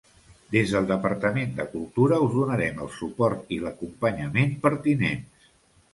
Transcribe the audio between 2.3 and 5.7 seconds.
donarem el suport i l'acompanyament pertinents.